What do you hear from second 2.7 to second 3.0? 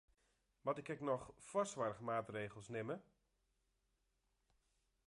nimme?